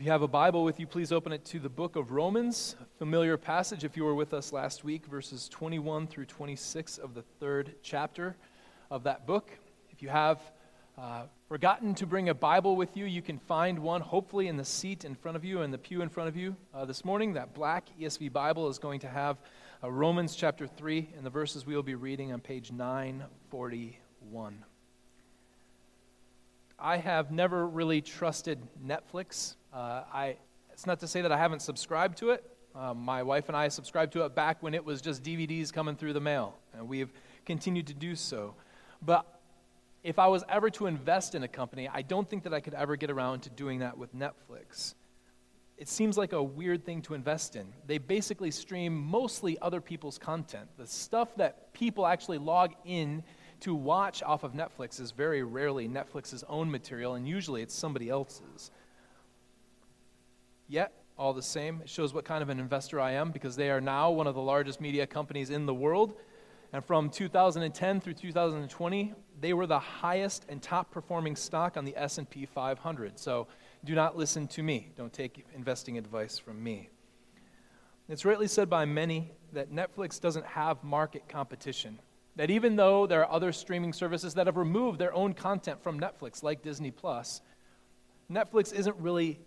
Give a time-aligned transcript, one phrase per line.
[0.00, 2.74] If you have a Bible with you, please open it to the book of Romans,
[2.80, 7.12] a familiar passage if you were with us last week, verses 21 through 26 of
[7.12, 8.34] the third chapter
[8.90, 9.50] of that book.
[9.90, 10.40] If you have
[10.96, 14.64] uh, forgotten to bring a Bible with you, you can find one hopefully in the
[14.64, 17.34] seat in front of you and the pew in front of you uh, this morning.
[17.34, 19.36] That black ESV Bible is going to have
[19.84, 24.64] uh, Romans chapter 3 and the verses we will be reading on page 941.
[26.78, 29.56] I have never really trusted Netflix.
[29.72, 30.36] Uh, I,
[30.72, 32.44] it's not to say that I haven't subscribed to it.
[32.74, 35.96] Uh, my wife and I subscribed to it back when it was just DVDs coming
[35.96, 37.12] through the mail, and we've
[37.44, 38.54] continued to do so.
[39.02, 39.26] But
[40.02, 42.74] if I was ever to invest in a company, I don't think that I could
[42.74, 44.94] ever get around to doing that with Netflix.
[45.76, 47.66] It seems like a weird thing to invest in.
[47.86, 50.68] They basically stream mostly other people's content.
[50.76, 53.22] The stuff that people actually log in
[53.60, 58.08] to watch off of Netflix is very rarely Netflix's own material, and usually it's somebody
[58.08, 58.70] else's.
[60.70, 63.70] Yet, all the same, it shows what kind of an investor I am because they
[63.70, 66.14] are now one of the largest media companies in the world.
[66.72, 71.96] And from 2010 through 2020, they were the highest and top performing stock on the
[71.96, 73.18] S&P 500.
[73.18, 73.48] So
[73.84, 74.92] do not listen to me.
[74.96, 76.88] Don't take investing advice from me.
[78.08, 81.98] It's rightly said by many that Netflix doesn't have market competition.
[82.36, 85.98] That even though there are other streaming services that have removed their own content from
[85.98, 87.40] Netflix, like Disney Plus,
[88.30, 89.40] Netflix isn't really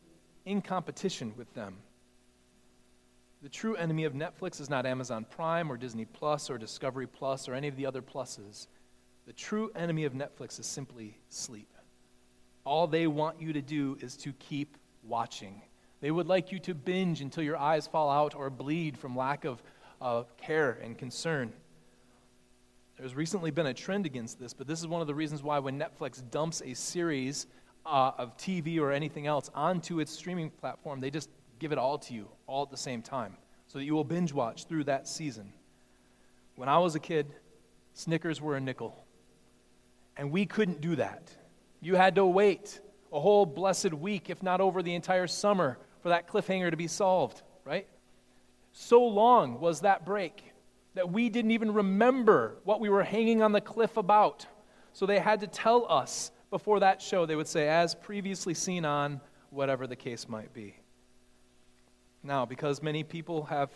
[0.46, 1.76] in competition with them.
[3.42, 7.50] The true enemy of Netflix is not Amazon Prime or Disney Plus or Discovery Plus
[7.50, 8.68] or any of the other pluses.
[9.26, 11.68] The true enemy of Netflix is simply sleep.
[12.66, 15.62] All they want you to do is to keep watching.
[16.00, 19.46] They would like you to binge until your eyes fall out or bleed from lack
[19.46, 19.62] of,
[20.00, 21.52] of care and concern.
[22.98, 25.60] There's recently been a trend against this, but this is one of the reasons why
[25.60, 27.48] when Netflix dumps a series
[27.86, 31.30] uh, of TV or anything else onto its streaming platform, they just
[31.60, 33.36] give it all to you, all at the same time,
[33.68, 35.52] so that you will binge watch through that season.
[36.56, 37.28] When I was a kid,
[37.94, 39.06] Snickers were a nickel.
[40.18, 41.34] And we couldn't do that.
[41.82, 42.80] You had to wait
[43.12, 46.88] a whole blessed week, if not over the entire summer, for that cliffhanger to be
[46.88, 47.88] solved, right?
[48.72, 50.54] So long was that break
[50.96, 54.46] that we didn't even remember what we were hanging on the cliff about.
[54.94, 58.86] So they had to tell us before that show, they would say, as previously seen
[58.86, 59.20] on
[59.50, 60.76] whatever the case might be.
[62.22, 63.72] Now, because many people have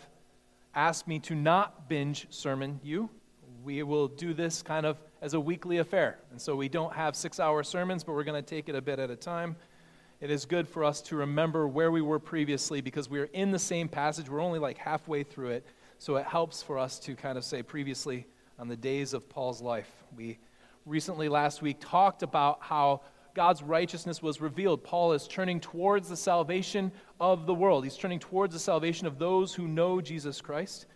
[0.76, 3.10] asked me to not binge sermon you,
[3.64, 6.18] we will do this kind of as a weekly affair.
[6.30, 8.80] And so we don't have six hour sermons, but we're going to take it a
[8.80, 9.56] bit at a time.
[10.20, 13.50] It is good for us to remember where we were previously because we are in
[13.50, 14.30] the same passage.
[14.30, 15.66] We're only like halfway through it.
[15.98, 18.24] So it helps for us to kind of say previously
[18.56, 19.90] on the days of Paul's life.
[20.16, 20.38] We
[20.86, 23.02] recently last week talked about how
[23.34, 24.82] God's righteousness was revealed.
[24.82, 26.90] Paul is turning towards the salvation
[27.20, 27.84] of the world.
[27.84, 30.86] He's turning towards the salvation of those who know Jesus Christ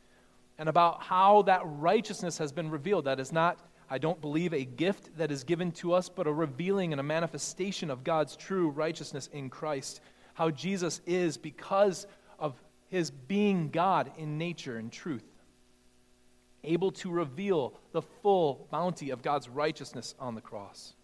[0.59, 3.04] and about how that righteousness has been revealed.
[3.04, 6.32] That is not, I don't believe, a gift that is given to us, but a
[6.32, 10.00] revealing and a manifestation of God's true righteousness in Christ.
[10.34, 12.06] How Jesus is because
[12.38, 15.31] of his being God in nature and truth
[16.64, 20.94] able to reveal the full bounty of God's righteousness on the cross.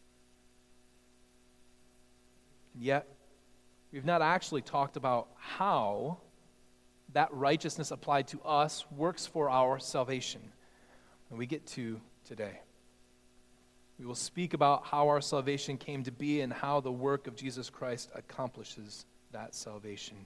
[2.75, 3.09] And yet,
[3.93, 6.19] we've not actually talked about how
[7.13, 10.43] that righteousness applied to us works for our salvation.
[11.31, 12.61] And we get to today.
[13.99, 17.35] We will speak about how our salvation came to be and how the work of
[17.35, 20.17] Jesus Christ accomplishes that salvation.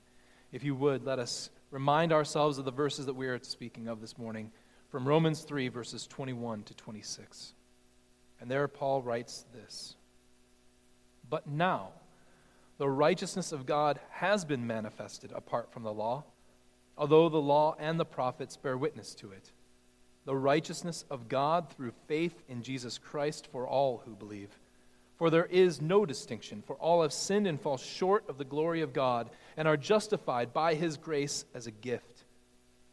[0.53, 4.03] If you would, let us remind ourselves of the verses that we are speaking of
[4.03, 4.50] this morning
[4.92, 7.54] from Romans 3, verses 21 to 26.
[8.38, 9.97] And there Paul writes this
[11.30, 11.92] But now,
[12.76, 16.25] the righteousness of God has been manifested apart from the law,
[16.98, 19.50] although the law and the prophets bear witness to it.
[20.26, 24.59] The righteousness of God through faith in Jesus Christ for all who believe.
[25.16, 28.83] For there is no distinction, for all have sinned and fall short of the glory
[28.83, 32.11] of God, and are justified by his grace as a gift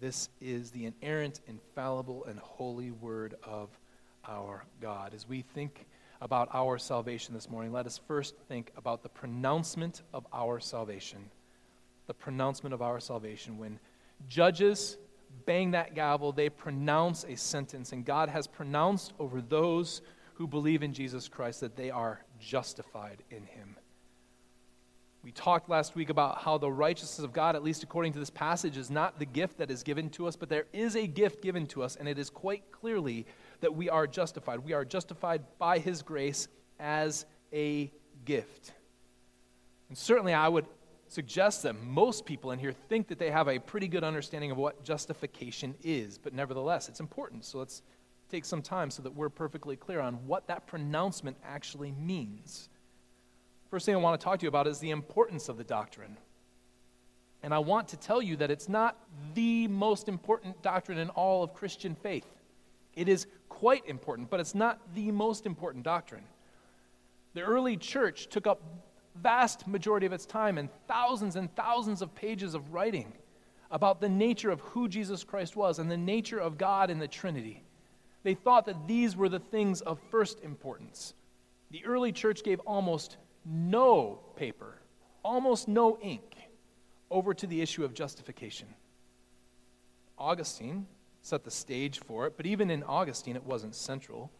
[0.00, 3.68] This is the inerrant, infallible, and holy word of
[4.26, 5.12] our God.
[5.12, 5.86] As we think
[6.20, 11.30] about our salvation this morning, let us first think about the pronouncement of our salvation.
[12.08, 13.58] the pronouncement of our salvation.
[13.58, 13.78] When
[14.28, 14.96] judges
[15.46, 20.02] bang that gavel, they pronounce a sentence, and God has pronounced over those
[20.34, 23.76] who believe in Jesus Christ that they are justified in Him.
[25.22, 28.30] We talked last week about how the righteousness of God, at least according to this
[28.30, 31.42] passage, is not the gift that is given to us, but there is a gift
[31.42, 33.26] given to us, and it is quite clearly
[33.60, 34.60] that we are justified.
[34.60, 36.46] We are justified by His grace
[36.78, 37.90] as a
[38.24, 38.72] gift.
[39.88, 40.66] And certainly, I would
[41.08, 44.56] suggest that most people in here think that they have a pretty good understanding of
[44.56, 47.44] what justification is, but nevertheless, it's important.
[47.44, 47.82] So let's
[48.30, 52.68] take some time so that we're perfectly clear on what that pronouncement actually means.
[53.70, 56.16] First thing I want to talk to you about is the importance of the doctrine.
[57.42, 58.96] And I want to tell you that it's not
[59.34, 62.26] the most important doctrine in all of Christian faith.
[62.94, 66.24] It is quite important, but it's not the most important doctrine.
[67.34, 68.60] The early church took up
[69.16, 73.12] vast majority of its time and thousands and thousands of pages of writing
[73.70, 77.08] about the nature of who Jesus Christ was and the nature of God in the
[77.08, 77.62] Trinity.
[78.22, 81.14] They thought that these were the things of first importance.
[81.70, 84.78] The early church gave almost no paper,
[85.24, 86.36] almost no ink,
[87.10, 88.68] over to the issue of justification.
[90.18, 90.86] Augustine
[91.22, 94.30] set the stage for it, but even in Augustine, it wasn't central.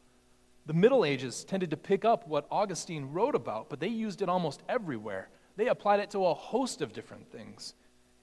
[0.67, 4.29] The Middle Ages tended to pick up what Augustine wrote about, but they used it
[4.29, 5.29] almost everywhere.
[5.57, 7.75] They applied it to a host of different things.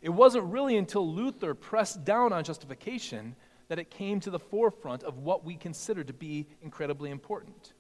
[0.02, 3.36] It wasn't really until Luther pressed down on justification
[3.68, 7.74] that it came to the forefront of what we consider to be incredibly important.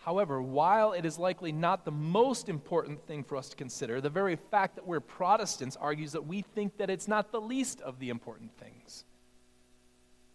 [0.00, 4.08] However, while it is likely not the most important thing for us to consider, the
[4.08, 7.98] very fact that we're Protestants argues that we think that it's not the least of
[7.98, 9.04] the important things.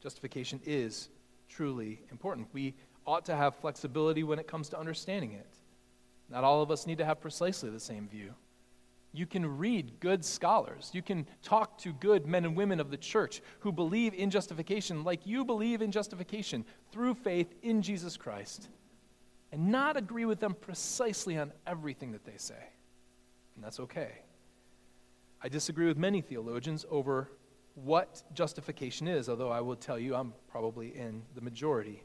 [0.04, 1.10] Justification is
[1.50, 2.48] truly important.
[2.54, 2.76] We
[3.08, 5.48] ought to have flexibility when it comes to understanding it.
[6.30, 8.36] Not all of us need to have precisely the same view.
[9.14, 10.92] You can read good scholars.
[10.94, 15.04] You can talk to good men and women of the church who believe in justification
[15.04, 18.70] like you believe in justification through faith in Jesus Christ
[19.52, 22.64] and not agree with them precisely on everything that they say.
[23.56, 24.12] And that's okay.
[25.42, 27.30] I disagree with many theologians over
[27.76, 32.04] what justification is, although I will tell you I'm probably in the majority.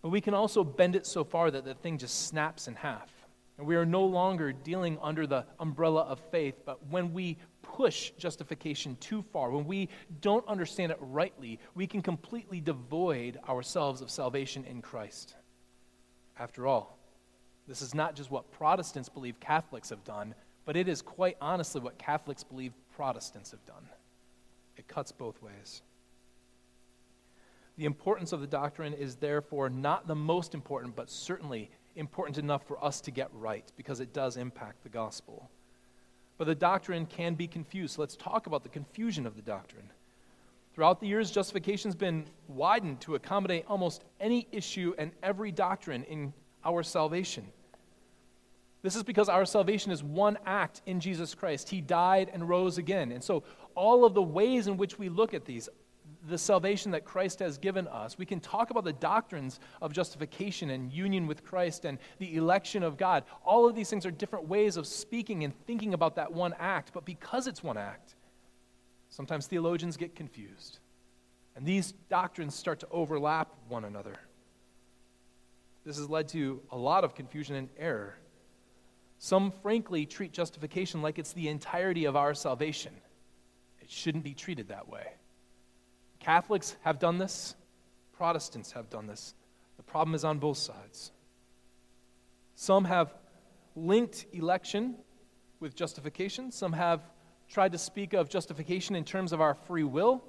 [0.00, 3.10] But we can also bend it so far that the thing just snaps in half.
[3.58, 8.10] And we are no longer dealing under the umbrella of faith, but when we push
[8.18, 9.88] justification too far, when we
[10.20, 15.36] don't understand it rightly, we can completely devoid ourselves of salvation in Christ.
[16.38, 16.98] After all,
[17.68, 20.34] this is not just what Protestants believe Catholics have done,
[20.64, 23.88] but it is quite honestly what Catholics believe Protestants have done.
[24.76, 25.82] It cuts both ways.
[27.76, 32.66] The importance of the doctrine is therefore not the most important, but certainly important enough
[32.66, 35.50] for us to get right because it does impact the gospel.
[36.38, 37.94] But the doctrine can be confused.
[37.94, 39.90] So let's talk about the confusion of the doctrine.
[40.74, 46.04] Throughout the years, justification has been widened to accommodate almost any issue and every doctrine
[46.04, 46.32] in
[46.64, 47.44] our salvation.
[48.80, 51.68] This is because our salvation is one act in Jesus Christ.
[51.68, 53.12] He died and rose again.
[53.12, 55.68] And so, all of the ways in which we look at these,
[56.28, 60.70] the salvation that Christ has given us, we can talk about the doctrines of justification
[60.70, 63.24] and union with Christ and the election of God.
[63.44, 66.92] All of these things are different ways of speaking and thinking about that one act.
[66.92, 68.16] But because it's one act,
[69.12, 70.78] sometimes theologians get confused.
[71.54, 74.16] And these doctrines start to overlap one another.
[75.84, 78.16] This has led to a lot of confusion and error.
[79.18, 82.92] Some, frankly, treat justification like it's the entirety of our salvation.
[83.82, 85.06] It shouldn't be treated that way.
[86.18, 87.54] Catholics have done this,
[88.12, 89.34] Protestants have done this.
[89.76, 91.10] The problem is on both sides.
[92.54, 93.12] Some have
[93.74, 94.94] linked election
[95.58, 97.00] with justification, some have
[97.52, 100.24] tried to speak of justification in terms of our free will.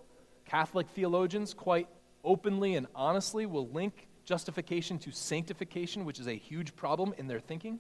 [0.46, 1.88] Catholic theologians, quite
[2.24, 7.40] openly and honestly, will link justification to sanctification, which is a huge problem in their
[7.40, 7.80] thinking.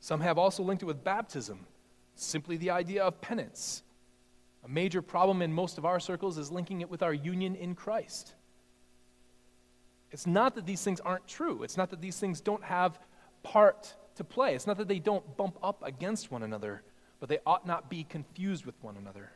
[0.00, 1.66] Some have also linked it with baptism,
[2.16, 3.84] simply the idea of penance.
[4.64, 7.76] A major problem in most of our circles is linking it with our union in
[7.76, 8.34] Christ.
[10.10, 11.62] It's not that these things aren't true.
[11.62, 12.98] It's not that these things don't have
[13.44, 14.56] part to play.
[14.56, 16.82] It's not that they don't bump up against one another,
[17.20, 19.30] but they ought not be confused with one another.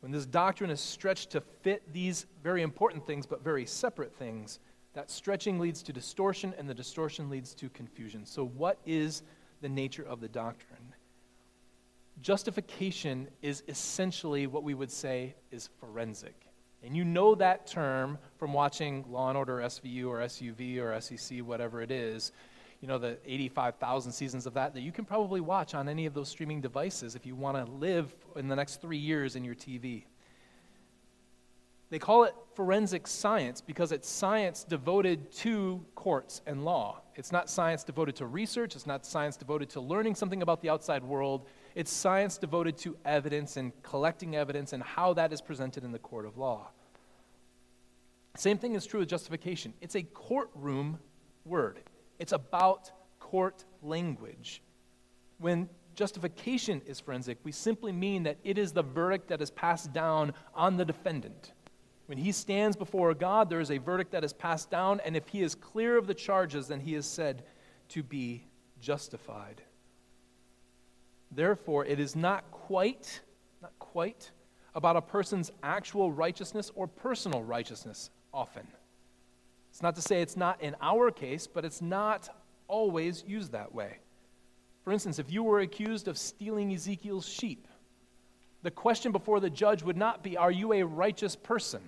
[0.00, 4.58] When this doctrine is stretched to fit these very important things, but very separate things,
[4.94, 8.24] that stretching leads to distortion, and the distortion leads to confusion.
[8.24, 9.22] So, what is
[9.60, 10.94] the nature of the doctrine.
[12.22, 16.34] Justification is essentially what we would say is forensic.
[16.82, 21.38] And you know that term from watching Law and Order SVU or SUV or SEC,
[21.38, 22.32] whatever it is.
[22.80, 26.14] You know, the 85,000 seasons of that that you can probably watch on any of
[26.14, 29.54] those streaming devices if you want to live in the next three years in your
[29.54, 30.04] TV.
[31.90, 37.02] They call it forensic science because it's science devoted to courts and law.
[37.16, 40.70] It's not science devoted to research, it's not science devoted to learning something about the
[40.70, 41.46] outside world.
[41.74, 45.98] It's science devoted to evidence and collecting evidence and how that is presented in the
[45.98, 46.70] court of law.
[48.36, 49.74] Same thing is true with justification.
[49.80, 51.00] It's a courtroom
[51.44, 51.80] word,
[52.20, 54.62] it's about court language.
[55.38, 59.92] When justification is forensic, we simply mean that it is the verdict that is passed
[59.92, 61.52] down on the defendant.
[62.06, 65.28] When he stands before God, there is a verdict that is passed down, and if
[65.28, 67.42] he is clear of the charges, then he is said
[67.88, 68.44] to be
[68.80, 69.62] justified.
[71.30, 73.20] Therefore, it is not quite,
[73.62, 74.30] not quite
[74.74, 78.66] about a person's actual righteousness or personal righteousness often.
[79.80, 82.28] It's not to say it's not in our case, but it's not
[82.68, 83.96] always used that way.
[84.84, 87.66] For instance, if you were accused of stealing Ezekiel's sheep,
[88.62, 91.80] the question before the judge would not be, Are you a righteous person?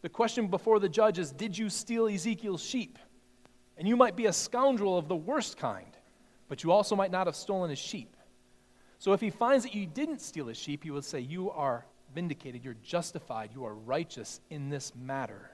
[0.00, 2.98] The question before the judge is Did you steal Ezekiel's sheep?
[3.76, 5.94] And you might be a scoundrel of the worst kind,
[6.48, 8.16] but you also might not have stolen his sheep.
[8.98, 11.84] So if he finds that you didn't steal his sheep, he will say, You are
[12.14, 15.50] vindicated, you're justified, you are righteous in this matter.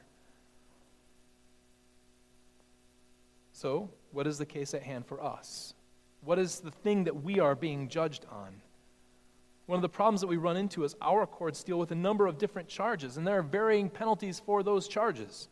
[3.61, 5.75] So, what is the case at hand for us?
[6.21, 8.63] What is the thing that we are being judged on?
[9.67, 12.29] One of the problems that we run into is our courts deal with a number
[12.29, 15.49] of different charges, and there are varying penalties for those charges.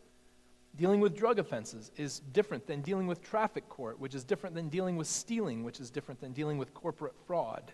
[0.76, 4.68] Dealing with drug offenses is different than dealing with traffic court, which is different than
[4.68, 7.72] dealing with stealing, which is different than dealing with corporate fraud.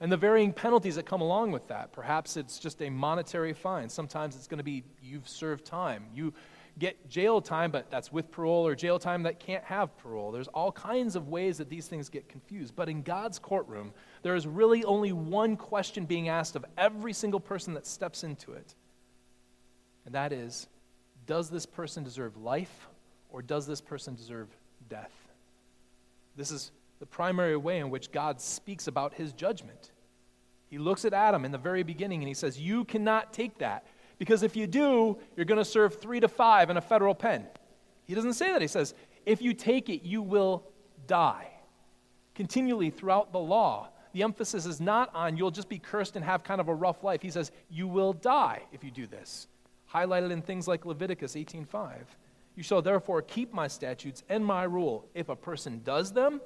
[0.00, 1.92] And the varying penalties that come along with that.
[1.92, 3.90] Perhaps it's just a monetary fine.
[3.90, 6.06] Sometimes it's going to be you've served time.
[6.14, 6.32] You
[6.78, 10.30] get jail time, but that's with parole, or jail time that can't have parole.
[10.30, 12.74] There's all kinds of ways that these things get confused.
[12.76, 13.92] But in God's courtroom,
[14.22, 18.52] there is really only one question being asked of every single person that steps into
[18.52, 18.74] it.
[20.06, 20.68] And that is
[21.26, 22.88] Does this person deserve life,
[23.30, 24.48] or does this person deserve
[24.88, 25.12] death?
[26.36, 26.70] This is
[27.00, 29.92] the primary way in which God speaks about his judgment.
[30.68, 33.86] He looks at Adam in the very beginning and he says, You cannot take that.
[34.18, 37.46] Because if you do, you're going to serve three to five in a federal pen.
[38.04, 38.60] He doesn't say that.
[38.60, 38.94] He says,
[39.24, 40.64] if you take it, you will
[41.06, 41.48] die.
[42.34, 46.42] Continually throughout the law, the emphasis is not on you'll just be cursed and have
[46.42, 47.22] kind of a rough life.
[47.22, 49.46] He says, you will die if you do this.
[49.92, 51.92] Highlighted in things like Leviticus 18:5.
[52.56, 55.08] You shall therefore keep my statutes and my rule.
[55.14, 56.40] If a person does them,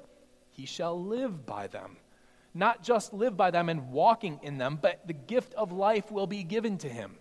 [0.51, 1.97] he shall live by them.
[2.53, 6.27] Not just live by them and walking in them, but the gift of life will
[6.27, 7.15] be given to him.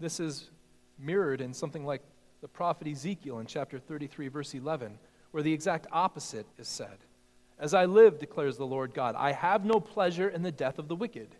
[0.00, 0.50] This is
[0.98, 2.02] mirrored in something like
[2.40, 4.98] the prophet Ezekiel in chapter 33, verse 11,
[5.30, 6.96] where the exact opposite is said.
[7.58, 10.88] As I live, declares the Lord God, I have no pleasure in the death of
[10.88, 11.36] the wicked,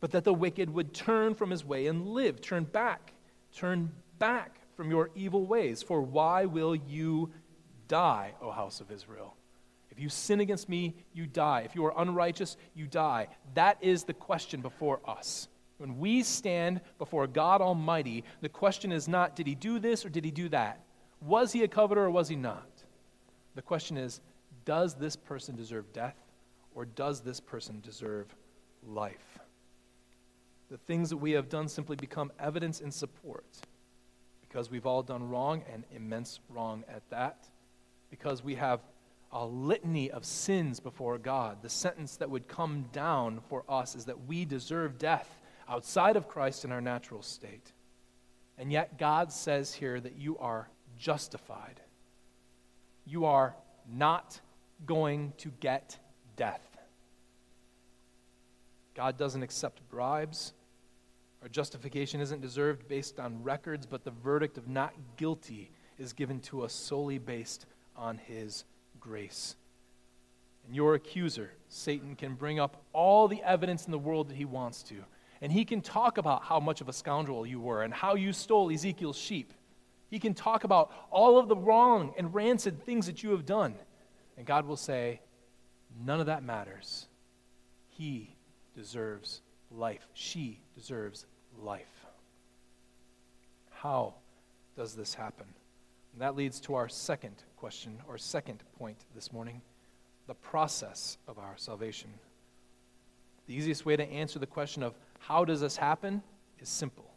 [0.00, 2.40] but that the wicked would turn from his way and live.
[2.40, 3.12] Turn back,
[3.52, 5.82] turn back from your evil ways.
[5.82, 7.32] For why will you
[7.88, 9.34] die, O house of Israel?
[9.90, 11.62] If you sin against me, you die.
[11.62, 13.28] If you are unrighteous, you die.
[13.54, 15.48] That is the question before us.
[15.78, 20.08] When we stand before God Almighty, the question is not, did he do this or
[20.08, 20.80] did he do that?
[21.20, 22.68] Was he a coveter or was he not?
[23.54, 24.20] The question is,
[24.64, 26.16] does this person deserve death
[26.74, 28.26] or does this person deserve
[28.86, 29.38] life?
[30.70, 33.44] The things that we have done simply become evidence in support
[34.56, 37.46] because we've all done wrong and immense wrong at that,
[38.10, 38.80] because we have
[39.32, 41.58] a litany of sins before God.
[41.62, 45.28] The sentence that would come down for us is that we deserve death
[45.68, 47.72] outside of Christ in our natural state.
[48.58, 50.68] And yet, God says here that you are
[50.98, 51.80] justified.
[53.04, 53.54] You are
[53.92, 54.40] not
[54.86, 55.98] going to get
[56.36, 56.62] death.
[58.94, 60.52] God doesn't accept bribes.
[61.42, 66.40] Our justification isn't deserved based on records, but the verdict of not guilty is given
[66.40, 68.64] to us solely based on His
[68.98, 69.56] grace.
[70.66, 74.44] And your accuser, Satan, can bring up all the evidence in the world that he
[74.44, 74.96] wants to
[75.40, 78.32] and he can talk about how much of a scoundrel you were and how you
[78.32, 79.52] stole Ezekiel's sheep.
[80.08, 83.74] He can talk about all of the wrong and rancid things that you have done.
[84.36, 85.20] And God will say,
[86.04, 87.06] None of that matters.
[87.88, 88.36] He
[88.74, 89.40] deserves
[89.70, 90.06] life.
[90.12, 91.24] She deserves
[91.58, 92.06] life.
[93.70, 94.14] How
[94.76, 95.46] does this happen?
[96.12, 99.62] And that leads to our second question, or second point this morning
[100.26, 102.10] the process of our salvation.
[103.46, 106.22] The easiest way to answer the question of how does this happen?
[106.58, 107.10] Is simple.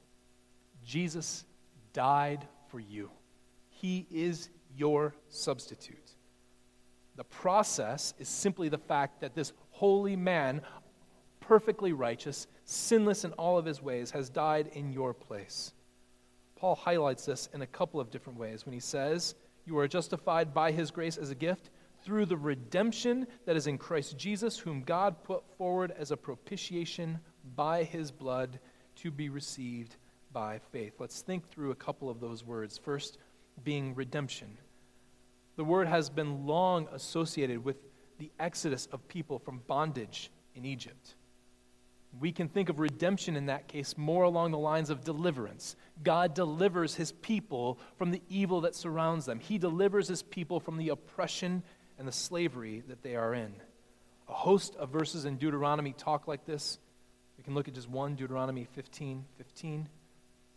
[0.84, 1.46] Jesus
[1.94, 3.10] died for you.
[3.70, 6.15] He is your substitute.
[7.15, 10.62] The process is simply the fact that this holy man,
[11.39, 15.74] perfectly righteous, sinless in all of his ways, has died in your place.
[16.56, 20.53] Paul highlights this in a couple of different ways when he says, You are justified
[20.53, 21.70] by his grace as a gift
[22.03, 27.20] through the redemption that is in Christ Jesus, whom God put forward as a propitiation
[27.55, 28.60] by his blood
[28.98, 29.96] to be received
[30.31, 30.93] by faith.
[31.00, 32.77] Let's think through a couple of those words.
[32.77, 33.17] First,
[33.63, 34.58] being redemption.
[35.55, 37.77] The word has been long associated with
[38.17, 41.15] the exodus of people from bondage in Egypt.
[42.19, 45.75] We can think of redemption in that case more along the lines of deliverance.
[46.03, 50.77] God delivers his people from the evil that surrounds them, he delivers his people from
[50.77, 51.63] the oppression
[51.98, 53.53] and the slavery that they are in.
[54.27, 56.79] A host of verses in Deuteronomy talk like this.
[57.50, 59.89] Can look at just one, Deuteronomy 15 15,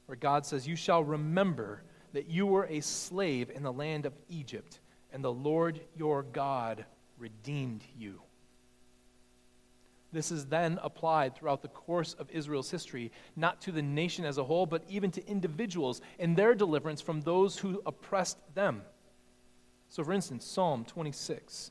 [0.04, 4.12] where God says, You shall remember that you were a slave in the land of
[4.28, 4.78] Egypt,
[5.10, 6.84] and the Lord your God
[7.16, 8.20] redeemed you.
[10.12, 14.36] This is then applied throughout the course of Israel's history, not to the nation as
[14.36, 18.82] a whole, but even to individuals in their deliverance from those who oppressed them.
[19.88, 21.70] So, for instance, Psalm 26,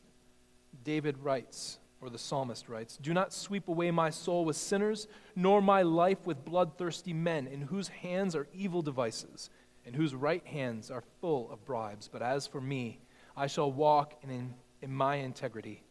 [0.83, 5.61] David writes, or the psalmist writes, Do not sweep away my soul with sinners, nor
[5.61, 9.49] my life with bloodthirsty men, in whose hands are evil devices,
[9.85, 12.09] and whose right hands are full of bribes.
[12.11, 12.99] But as for me,
[13.37, 15.83] I shall walk in, in my integrity.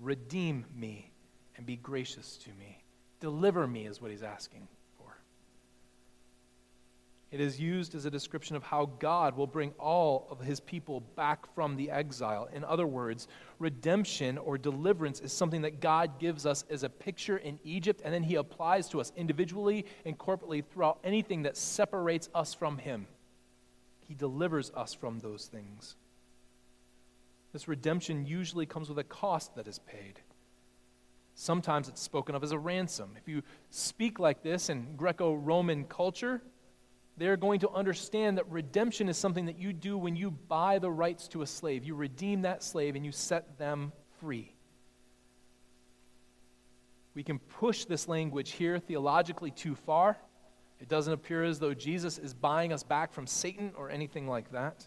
[0.00, 1.10] Redeem me
[1.56, 2.84] and be gracious to me.
[3.18, 4.68] Deliver me, is what he's asking.
[7.32, 11.00] It is used as a description of how God will bring all of his people
[11.16, 12.48] back from the exile.
[12.52, 13.26] In other words,
[13.58, 18.14] redemption or deliverance is something that God gives us as a picture in Egypt, and
[18.14, 23.08] then he applies to us individually and corporately throughout anything that separates us from him.
[24.06, 25.96] He delivers us from those things.
[27.52, 30.20] This redemption usually comes with a cost that is paid.
[31.34, 33.10] Sometimes it's spoken of as a ransom.
[33.16, 36.40] If you speak like this in Greco Roman culture,
[37.16, 40.90] they're going to understand that redemption is something that you do when you buy the
[40.90, 41.84] rights to a slave.
[41.84, 44.54] You redeem that slave and you set them free.
[47.14, 50.18] We can push this language here theologically too far.
[50.78, 54.52] It doesn't appear as though Jesus is buying us back from Satan or anything like
[54.52, 54.86] that.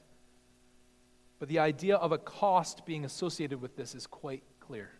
[1.39, 4.91] But the idea of a cost being associated with this is quite clear.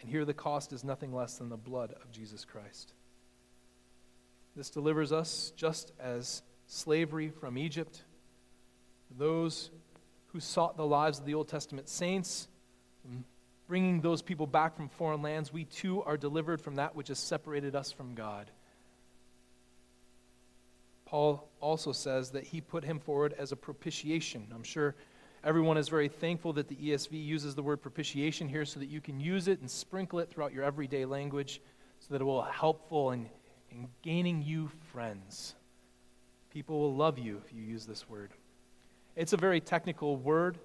[0.00, 2.92] And here the cost is nothing less than the blood of Jesus Christ.
[4.56, 8.02] This delivers us just as slavery from Egypt,
[9.16, 9.70] those
[10.28, 12.48] who sought the lives of the Old Testament saints,
[13.68, 17.18] bringing those people back from foreign lands, we too are delivered from that which has
[17.18, 18.50] separated us from God.
[21.04, 24.46] Paul also says that he put him forward as a propitiation.
[24.52, 24.94] I'm sure
[25.46, 29.00] Everyone is very thankful that the ESV uses the word propitiation here so that you
[29.00, 31.60] can use it and sprinkle it throughout your everyday language
[32.00, 33.28] so that it will helpful in,
[33.76, 35.54] in gaining you friends.
[36.50, 38.30] People will love you if you use this word.
[39.14, 40.58] It's a very technical word.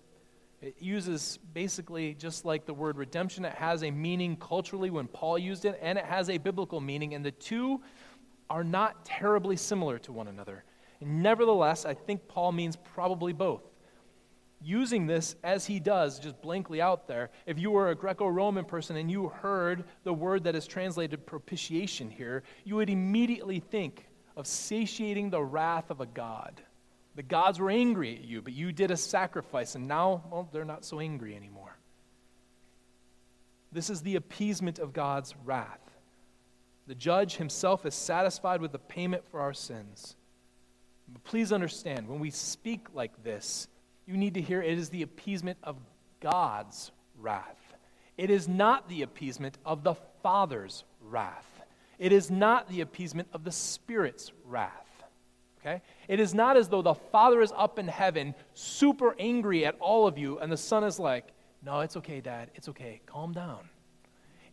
[0.62, 5.38] It uses basically just like the word redemption, it has a meaning culturally when Paul
[5.38, 7.82] used it, and it has a biblical meaning, and the two
[8.50, 10.63] are not terribly similar to one another.
[11.02, 13.63] nevertheless, I think Paul means probably both
[14.63, 18.65] using this as he does, just blankly out there, if you were a Greco Roman
[18.65, 24.06] person and you heard the word that is translated propitiation here, you would immediately think
[24.38, 26.62] of satiating the wrath of a god.
[27.15, 30.63] The gods were angry at you, but you did a sacrifice, and now, well, they're
[30.63, 31.78] not so angry anymore.
[33.71, 35.80] This is the appeasement of God's wrath.
[36.88, 40.15] The judge himself is satisfied with the payment for our sins.
[41.08, 43.67] But please understand, when we speak like this,
[44.05, 45.77] you need to hear it is the appeasement of
[46.19, 47.75] God's wrath.
[48.17, 51.47] It is not the appeasement of the Father's wrath.
[51.97, 55.03] It is not the appeasement of the Spirit's wrath.
[55.59, 55.81] Okay?
[56.07, 60.07] It is not as though the Father is up in heaven, super angry at all
[60.07, 61.33] of you, and the Son is like,
[61.63, 62.49] No, it's okay, Dad.
[62.55, 63.01] It's okay.
[63.05, 63.69] Calm down.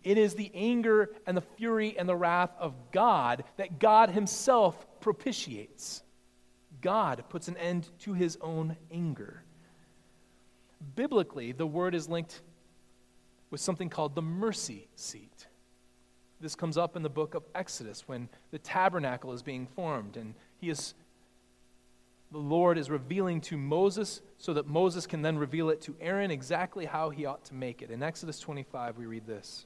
[0.04, 4.86] It is the anger and the fury and the wrath of God that God Himself
[5.00, 6.02] propitiates.
[6.80, 9.42] God puts an end to his own anger.
[10.94, 12.40] Biblically, the word is linked
[13.50, 15.46] with something called the mercy seat.
[16.40, 20.34] This comes up in the book of Exodus when the tabernacle is being formed and
[20.58, 20.94] he is
[22.30, 26.30] the Lord is revealing to Moses so that Moses can then reveal it to Aaron
[26.30, 27.90] exactly how he ought to make it.
[27.90, 29.64] In Exodus 25 we read this.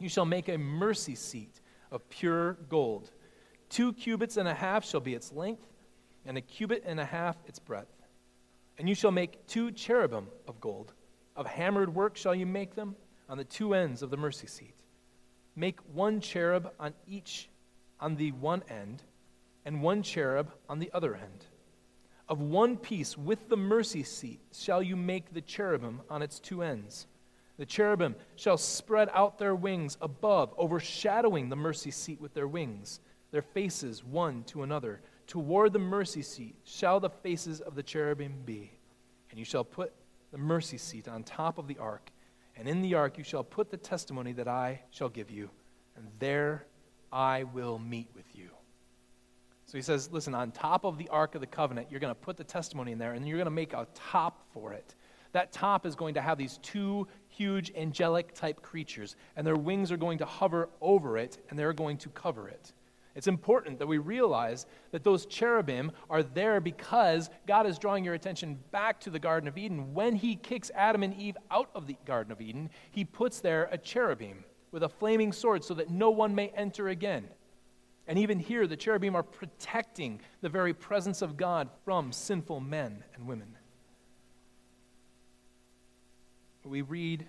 [0.00, 1.60] You shall make a mercy seat
[1.92, 3.12] of pure gold.
[3.70, 5.62] Two cubits and a half shall be its length
[6.26, 8.02] and a cubit and a half its breadth.
[8.78, 10.92] And you shall make two cherubim of gold.
[11.36, 12.96] Of hammered work shall you make them
[13.28, 14.74] on the two ends of the mercy seat.
[15.56, 17.48] Make one cherub on each
[18.00, 19.02] on the one end,
[19.64, 21.46] and one cherub on the other end.
[22.28, 26.62] Of one piece with the mercy seat shall you make the cherubim on its two
[26.62, 27.06] ends.
[27.56, 33.00] The cherubim shall spread out their wings above, overshadowing the mercy seat with their wings,
[33.30, 35.00] their faces one to another.
[35.26, 38.72] Toward the mercy seat shall the faces of the cherubim be.
[39.30, 39.92] And you shall put
[40.30, 42.10] the mercy seat on top of the ark,
[42.56, 45.50] and in the ark you shall put the testimony that I shall give you,
[45.96, 46.66] and there
[47.12, 48.50] I will meet with you.
[49.66, 52.20] So he says, listen, on top of the Ark of the Covenant, you're going to
[52.20, 54.94] put the testimony in there, and you're going to make a top for it.
[55.32, 59.90] That top is going to have these two huge angelic type creatures, and their wings
[59.90, 62.72] are going to hover over it, and they're going to cover it.
[63.14, 68.14] It's important that we realize that those cherubim are there because God is drawing your
[68.14, 69.94] attention back to the Garden of Eden.
[69.94, 73.68] When He kicks Adam and Eve out of the Garden of Eden, He puts there
[73.70, 77.28] a cherubim with a flaming sword so that no one may enter again.
[78.06, 83.04] And even here, the cherubim are protecting the very presence of God from sinful men
[83.14, 83.56] and women.
[86.64, 87.26] We read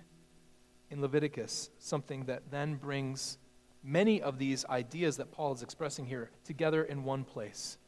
[0.90, 3.38] in Leviticus something that then brings
[3.86, 7.78] many of these ideas that Paul is expressing here together in one place.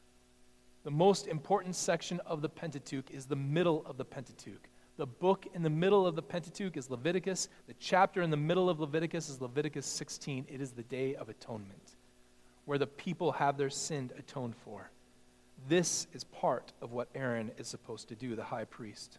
[0.84, 4.68] The most important section of the Pentateuch is the middle of the Pentateuch.
[4.96, 7.48] The book in the middle of the Pentateuch is Leviticus.
[7.66, 10.46] The chapter in the middle of Leviticus is Leviticus 16.
[10.48, 11.96] It is the Day of Atonement,
[12.64, 14.90] where the people have their sin atoned for.
[15.68, 19.18] This is part of what Aaron is supposed to do, the high priest.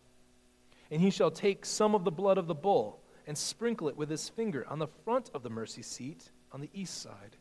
[0.91, 4.09] And he shall take some of the blood of the bull and sprinkle it with
[4.09, 7.37] his finger on the front of the mercy seat on the east side.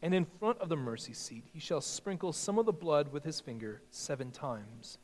[0.00, 3.24] And in front of the mercy seat he shall sprinkle some of the blood with
[3.24, 4.98] his finger seven times.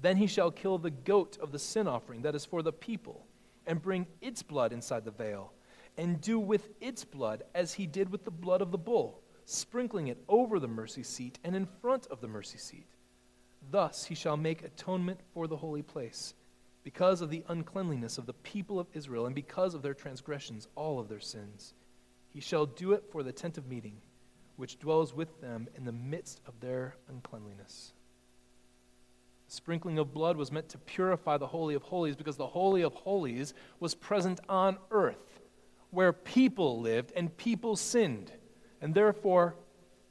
[0.00, 3.26] Then he shall kill the goat of the sin offering that is for the people,
[3.66, 5.52] and bring its blood inside the veil,
[5.96, 10.08] and do with its blood as he did with the blood of the bull, sprinkling
[10.08, 12.86] it over the mercy seat and in front of the mercy seat.
[13.70, 16.34] Thus he shall make atonement for the holy place
[16.86, 21.00] because of the uncleanliness of the people of Israel and because of their transgressions, all
[21.00, 21.74] of their sins.
[22.32, 23.96] He shall do it for the tent of meeting,
[24.54, 27.92] which dwells with them in the midst of their uncleanliness.
[29.48, 32.82] The sprinkling of blood was meant to purify the Holy of Holies because the Holy
[32.82, 35.40] of Holies was present on earth
[35.90, 38.30] where people lived and people sinned
[38.80, 39.56] and therefore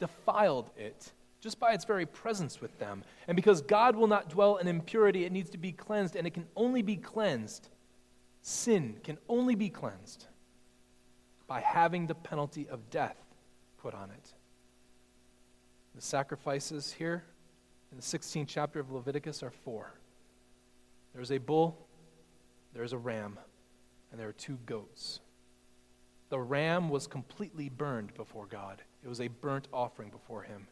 [0.02, 1.14] defiled it
[1.46, 3.04] just by its very presence with them.
[3.28, 6.34] And because God will not dwell in impurity, it needs to be cleansed, and it
[6.34, 7.70] can only be cleansed,
[8.42, 10.26] sin can only be cleansed
[11.46, 13.18] by having the penalty of death
[13.78, 14.34] put on it.
[15.94, 17.24] The sacrifices here
[17.92, 19.94] in the 16th chapter of Leviticus are four
[21.14, 21.88] there's a bull,
[22.74, 23.38] there's a ram,
[24.12, 25.20] and there are two goats.
[26.30, 30.66] The ram was completely burned before God, it was a burnt offering before Him.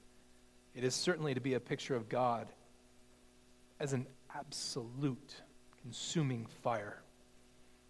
[0.76, 2.48] It is certainly to be a picture of God
[3.80, 5.42] as an absolute
[5.82, 7.02] consuming fire.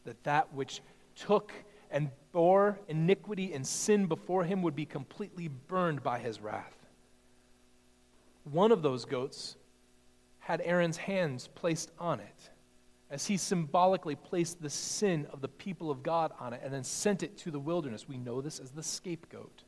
[0.06, 0.82] That that which
[1.15, 1.52] took
[1.91, 6.76] and bore iniquity and sin before him would be completely burned by his wrath.
[8.43, 9.56] One of those goats
[10.39, 12.50] had Aaron's hands placed on it
[13.10, 16.84] as he symbolically placed the sin of the people of God on it and then
[16.84, 18.10] sent it to the wilderness.
[18.10, 19.63] We know this as the scapegoat.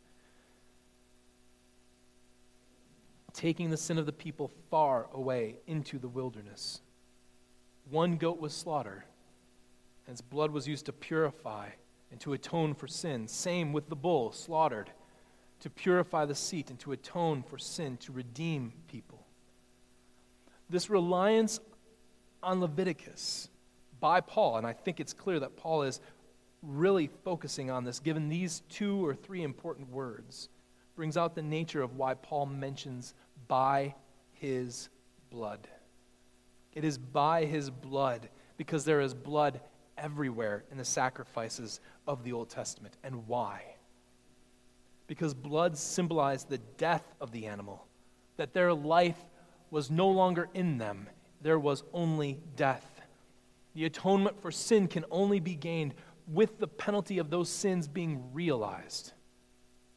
[3.35, 6.81] Taking the sin of the people far away into the wilderness.
[7.89, 9.03] One goat was slaughtered,
[10.07, 11.69] and its blood was used to purify
[12.11, 13.27] and to atone for sin.
[13.27, 14.89] Same with the bull, slaughtered
[15.59, 19.25] to purify the seat and to atone for sin, to redeem people.
[20.69, 21.59] This reliance
[22.41, 23.49] on Leviticus
[23.99, 25.99] by Paul, and I think it's clear that Paul is
[26.61, 30.49] really focusing on this, given these two or three important words,
[30.95, 33.13] brings out the nature of why Paul mentions
[33.47, 33.95] by
[34.33, 34.89] his
[35.29, 35.67] blood.
[36.73, 39.61] It is by his blood because there is blood
[39.97, 42.95] everywhere in the sacrifices of the Old Testament.
[43.03, 43.63] And why?
[45.07, 47.85] Because blood symbolized the death of the animal,
[48.37, 49.19] that their life
[49.71, 51.07] was no longer in them,
[51.41, 53.01] there was only death.
[53.73, 55.93] The atonement for sin can only be gained
[56.27, 59.13] with the penalty of those sins being realized.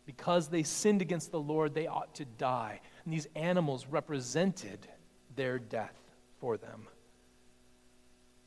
[0.05, 2.81] Because they sinned against the Lord, they ought to die.
[3.09, 4.87] And these animals represented
[5.35, 5.97] their death
[6.41, 6.87] for them.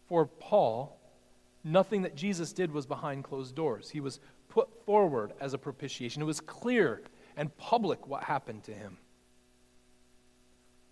[0.08, 1.00] For Paul,
[1.64, 3.90] nothing that Jesus did was behind closed doors.
[3.90, 4.20] He was
[4.50, 6.22] put forward as a propitiation.
[6.22, 7.02] It was clear
[7.36, 9.00] and public what happened to him.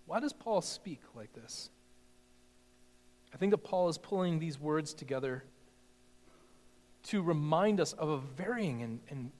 [0.04, 1.70] Why does Paul speak like this?
[3.32, 5.44] I think that Paul is pulling these words together
[7.04, 9.30] to remind us of a varying and, and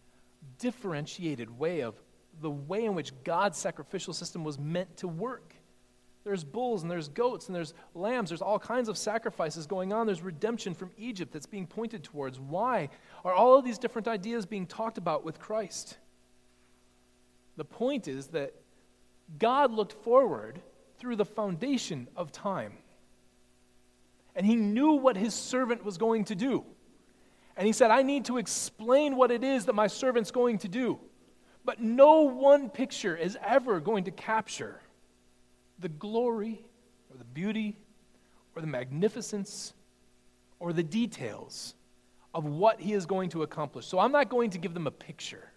[0.60, 2.00] differentiated way of
[2.40, 5.54] the way in which God's sacrificial system was meant to work.
[6.24, 8.30] There's bulls and there's goats and there's lambs.
[8.30, 10.06] There's all kinds of sacrifices going on.
[10.06, 12.38] There's redemption from Egypt that's being pointed towards.
[12.38, 12.90] Why
[13.24, 15.96] are all of these different ideas being talked about with Christ?
[17.56, 18.54] The point is that
[19.38, 20.60] God looked forward
[20.98, 22.74] through the foundation of time.
[24.36, 26.64] And he knew what his servant was going to do.
[27.56, 30.68] And he said, I need to explain what it is that my servant's going to
[30.68, 31.00] do.
[31.64, 34.80] But no one picture is ever going to capture
[35.78, 36.64] the glory
[37.10, 37.76] or the beauty
[38.54, 39.72] or the magnificence
[40.58, 41.74] or the details
[42.34, 43.86] of what he is going to accomplish.
[43.86, 45.50] So I'm not going to give them a picture.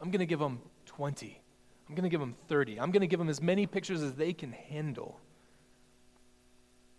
[0.00, 1.40] I'm going to give them 20.
[1.88, 2.80] I'm going to give them 30.
[2.80, 5.20] I'm going to give them as many pictures as they can handle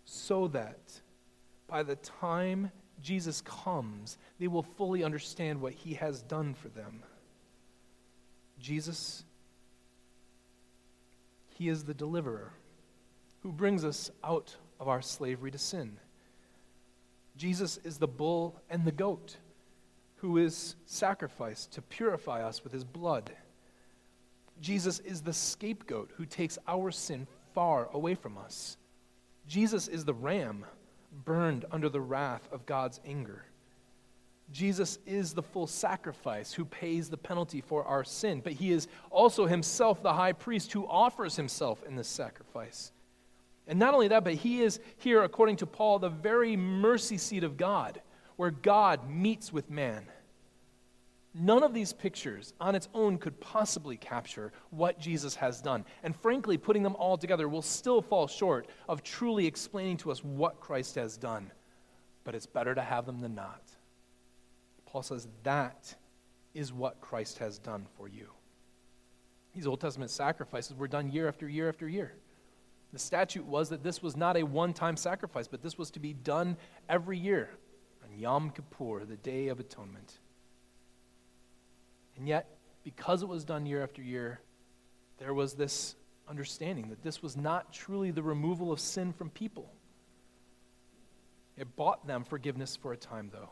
[0.04, 0.78] so that
[1.68, 7.02] by the time Jesus comes, they will fully understand what he has done for them.
[8.60, 9.24] Jesus,
[11.48, 12.52] he is the deliverer
[13.42, 15.98] who brings us out of our slavery to sin.
[17.36, 19.36] Jesus is the bull and the goat
[20.16, 23.32] who is sacrificed to purify us with his blood.
[24.60, 28.76] Jesus is the scapegoat who takes our sin far away from us.
[29.46, 30.66] Jesus is the ram
[31.24, 33.46] burned under the wrath of God's anger.
[34.52, 38.88] Jesus is the full sacrifice who pays the penalty for our sin, but he is
[39.10, 42.92] also himself the high priest who offers himself in this sacrifice.
[43.66, 47.44] And not only that, but he is here, according to Paul, the very mercy seat
[47.44, 48.00] of God,
[48.36, 50.06] where God meets with man.
[51.32, 55.84] None of these pictures on its own could possibly capture what Jesus has done.
[56.02, 60.24] And frankly, putting them all together will still fall short of truly explaining to us
[60.24, 61.52] what Christ has done.
[62.24, 63.62] But it's better to have them than not.
[64.90, 65.94] Paul says that
[66.52, 68.28] is what Christ has done for you.
[69.54, 72.14] These Old Testament sacrifices were done year after year after year.
[72.92, 76.00] The statute was that this was not a one time sacrifice, but this was to
[76.00, 76.56] be done
[76.88, 77.50] every year
[78.04, 80.18] on Yom Kippur, the Day of Atonement.
[82.16, 84.40] And yet, because it was done year after year,
[85.18, 85.94] there was this
[86.28, 89.72] understanding that this was not truly the removal of sin from people.
[91.56, 93.50] It bought them forgiveness for a time, though.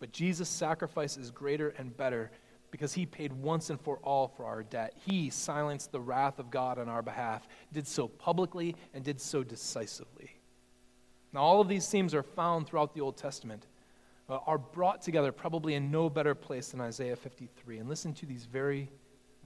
[0.00, 2.30] But Jesus' sacrifice is greater and better
[2.70, 4.94] because he paid once and for all for our debt.
[5.06, 9.44] He silenced the wrath of God on our behalf, did so publicly, and did so
[9.44, 10.30] decisively.
[11.32, 13.66] Now, all of these themes are found throughout the Old Testament
[14.46, 17.78] are brought together probably in no better place than Isaiah 53.
[17.78, 18.88] And listen to these very,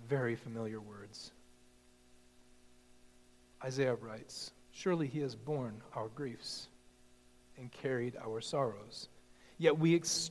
[0.09, 1.33] very familiar words.
[3.65, 6.69] Isaiah writes Surely he has borne our griefs
[7.57, 9.09] and carried our sorrows.
[9.57, 10.31] Yet we ex-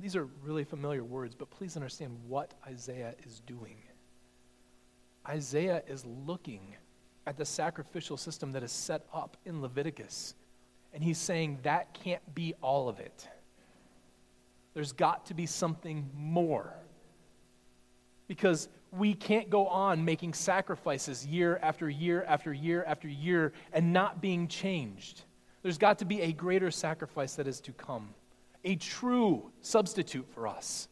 [0.00, 3.76] These are really familiar words, but please understand what Isaiah is doing.
[5.26, 6.76] Isaiah is looking
[7.26, 10.34] at the sacrificial system that is set up in Leviticus,
[10.92, 13.28] and he's saying that can't be all of it.
[14.74, 16.74] There's got to be something more
[18.26, 23.92] because we can't go on making sacrifices year after year after year after year and
[23.92, 25.22] not being changed.
[25.62, 28.10] There's got to be a greater sacrifice that is to come,
[28.64, 30.88] a true substitute for us.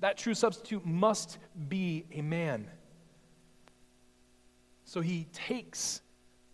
[0.00, 2.68] That true substitute must be a man.
[4.84, 6.02] So he takes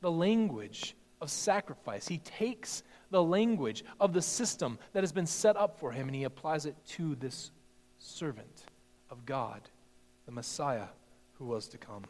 [0.00, 5.56] the language of sacrifice, he takes the language of the system that has been set
[5.56, 7.52] up for him, and he applies it to this
[7.98, 8.64] servant
[9.10, 9.60] of God
[10.26, 10.86] the Messiah
[11.34, 12.04] who was to come.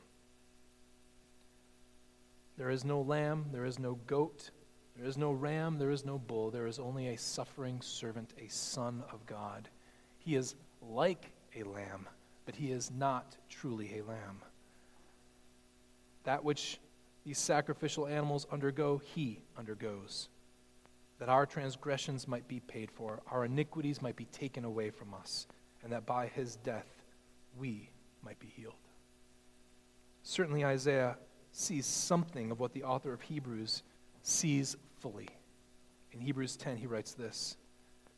[2.57, 4.51] There is no lamb, there is no goat,
[4.97, 8.49] There is no ram, there is no bull, there is only a suffering servant, a
[8.49, 9.69] son of God.
[10.19, 12.09] He is like a lamb,
[12.45, 14.43] but he is not truly a lamb.
[16.25, 16.79] That which
[17.25, 20.29] these sacrificial animals undergo, he undergoes,
[21.19, 25.47] that our transgressions might be paid for, our iniquities might be taken away from us,
[25.83, 27.05] and that by his death
[27.57, 27.91] we
[28.25, 28.75] might be healed.
[30.23, 31.17] Certainly, Isaiah
[31.53, 33.83] sees something of what the author of Hebrews
[34.23, 35.29] sees fully.
[36.13, 37.57] In Hebrews 10, he writes this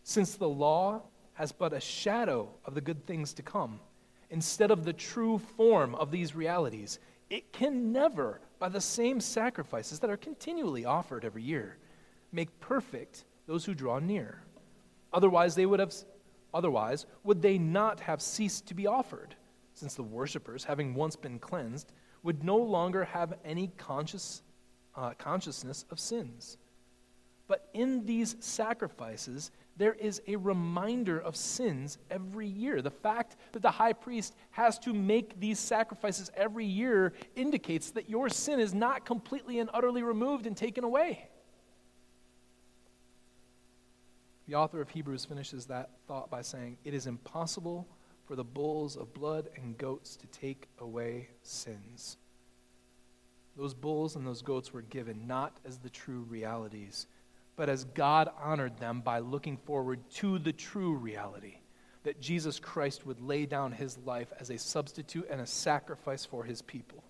[0.02, 1.02] Since the law
[1.34, 3.80] has but a shadow of the good things to come,
[4.30, 6.98] instead of the true form of these realities,
[7.30, 11.78] it can never, by the same sacrifices that are continually offered every year,
[12.32, 14.42] make perfect those who draw near.
[15.12, 15.94] Otherwise, they would have,
[16.52, 19.34] otherwise, would they not have ceased to be offered,
[19.74, 24.42] since the worshippers, having once been cleansed, would no longer have any conscious,
[24.96, 26.56] uh, consciousness of sins.
[27.46, 32.80] But in these sacrifices, there is a reminder of sins every year.
[32.80, 38.08] The fact that the high priest has to make these sacrifices every year indicates that
[38.08, 41.28] your sin is not completely and utterly removed and taken away.
[44.46, 47.88] The author of Hebrews finishes that thought by saying, It is impossible
[48.26, 52.18] for the bulls of blood and goats to take away sins.
[53.56, 57.06] Those bulls and those goats were given not as the true realities,
[57.56, 61.58] but as God honored them by looking forward to the true reality
[62.02, 66.44] that Jesus Christ would lay down his life as a substitute and a sacrifice for
[66.44, 67.02] his people.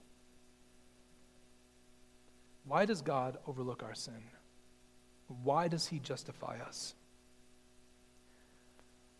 [2.66, 4.22] Why does God overlook our sin?
[5.42, 6.94] Why does he justify us?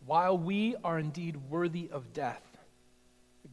[0.07, 2.43] While we are indeed worthy of death,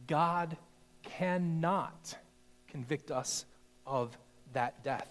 [0.06, 0.56] God
[1.02, 2.14] cannot
[2.68, 3.46] convict us
[3.86, 4.16] of
[4.52, 5.08] that death.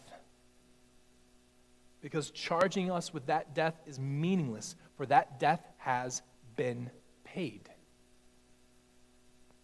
[2.02, 6.22] Because charging us with that death is meaningless, for that death has
[6.56, 6.90] been
[7.24, 7.70] paid.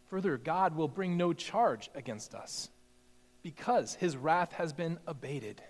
[0.10, 2.70] Further, God will bring no charge against us
[3.44, 5.62] because his wrath has been abated.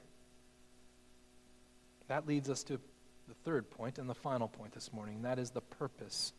[2.07, 2.79] That leads us to
[3.27, 6.33] the third point and the final point this morning, and that is the purpose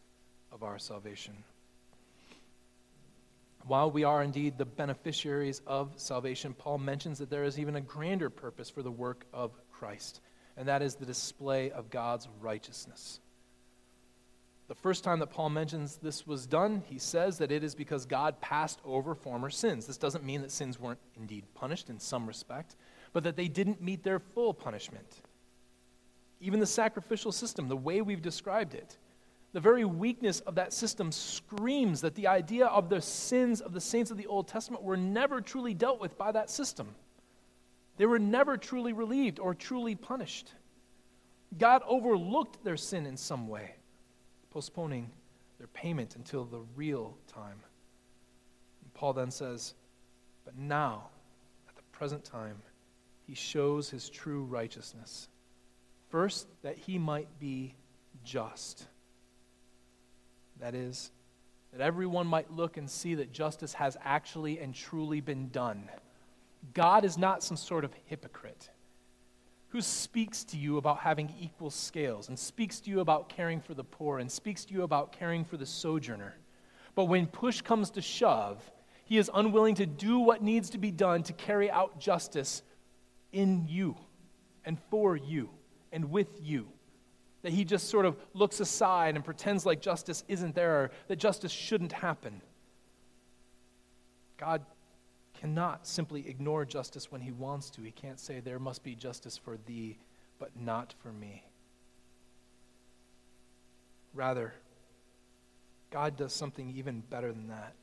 [0.53, 1.35] of our salvation.
[3.67, 7.81] While we are indeed the beneficiaries of salvation, Paul mentions that there is even a
[7.81, 10.21] grander purpose for the work of Christ,
[10.57, 13.21] and that is the display of God's righteousness.
[14.69, 18.05] The first time that Paul mentions this was done, he says that it is because
[18.05, 19.87] God passed over former sins.
[19.87, 22.77] This doesn't mean that sins weren't indeed punished in some respect,
[23.15, 25.23] but that they didn't meet their full punishment.
[26.41, 28.99] Even the sacrificial system, the way we've described it,
[29.53, 33.81] the very weakness of that system screams that the idea of the sins of the
[33.81, 36.95] saints of the Old Testament were never truly dealt with by that system.
[37.97, 40.53] They were never truly relieved or truly punished.
[41.57, 43.75] God overlooked their sin in some way,
[44.51, 45.11] postponing
[45.57, 47.61] their payment until the real time.
[48.83, 49.75] And Paul then says,
[50.45, 51.09] But now,
[51.69, 52.63] at the present time,
[53.27, 55.29] he shows his true righteousness.
[56.11, 57.75] First, that he might be
[58.25, 58.87] just
[60.61, 61.11] that is,
[61.73, 65.89] that everyone might look and see that justice has actually and truly been done.
[66.75, 68.71] God is not some sort of hypocrite
[69.69, 73.75] who speaks to you about having equal scales and speaks to you about caring for
[73.75, 76.35] the poor and speaks to you about caring for the sojourner.
[76.95, 78.59] But when push comes to shove,
[79.05, 82.63] he is unwilling to do what needs to be done to carry out justice
[83.33, 83.95] in you
[84.65, 85.51] and for you
[85.93, 86.69] and with you.
[87.43, 91.17] That he just sort of looks aside and pretends like justice isn't there, or that
[91.17, 92.41] justice shouldn't happen.
[94.37, 94.63] God
[95.41, 97.83] cannot simply ignore justice when he wants to.
[97.83, 99.99] He can't say, There must be justice for thee,
[100.39, 101.45] but not for me.
[104.15, 104.53] Rather,
[105.91, 107.75] God does something even better than that.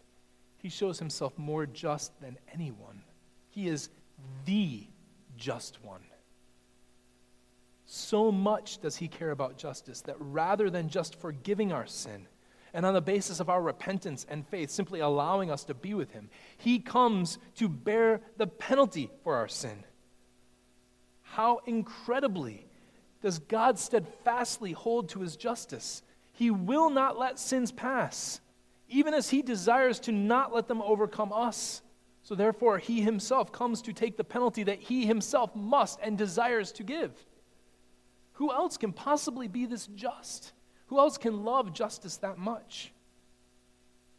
[0.58, 3.04] He shows himself more just than anyone.
[3.52, 3.90] He is
[4.46, 4.88] the
[5.38, 6.02] just one.
[7.86, 12.28] So much does he care about justice that rather than just forgiving our sin,
[12.74, 16.12] and on the basis of our repentance and faith, simply allowing us to be with
[16.12, 19.84] him, he comes to bear the penalty for our sin.
[21.22, 22.66] How incredibly
[23.22, 26.04] does God steadfastly hold to his justice?
[26.34, 28.42] He will not let sins pass,
[28.90, 31.82] even as he desires to not let them overcome us.
[32.24, 36.72] So, therefore, he himself comes to take the penalty that he himself must and desires
[36.74, 37.12] to give.
[38.36, 40.54] Who else can possibly be this just?
[40.88, 42.92] Who else can love justice that much?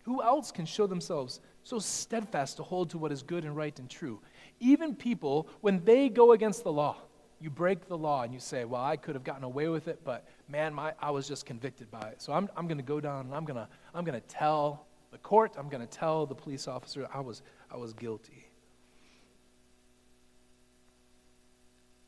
[0.05, 3.79] Who else can show themselves so steadfast to hold to what is good and right
[3.79, 4.21] and true?
[4.61, 6.97] Even people, when they go against the law,
[7.39, 10.01] You break the law and you say, Well, I could have gotten away with it,
[10.05, 12.23] but man, my, I was just convicted by it.
[12.23, 14.87] So I'm, I'm going to go down and I'm going to I'm going to tell
[15.11, 18.49] the court, I'm going to tell the police officer I was, I was guilty.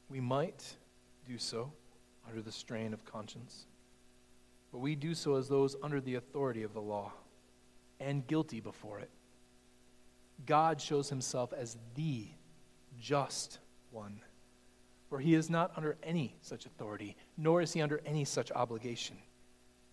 [0.09, 0.65] We might
[1.27, 1.73] do so
[2.29, 3.67] under the strain of conscience,
[4.71, 7.13] but we do so as those under the authority of the law
[8.01, 9.11] and guilty before it.
[10.47, 12.27] God shows himself as the
[13.01, 13.59] just
[13.91, 14.21] one.
[15.09, 19.17] For he is not under any such authority, nor is he under any such obligation.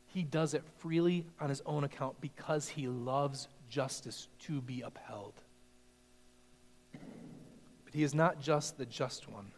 [0.07, 5.33] He does it freely on his own account because he loves justice to be upheld.
[6.91, 9.51] But he is not just the just one.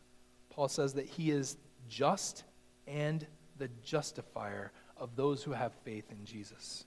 [0.49, 1.57] Paul says that he is
[1.89, 2.43] just
[2.87, 3.25] and
[3.57, 6.85] the justifier of those who have faith in Jesus.